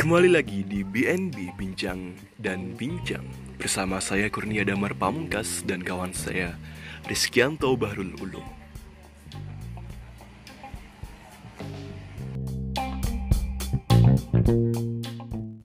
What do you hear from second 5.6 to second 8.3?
dan kawan saya Rizkyanto Bahrul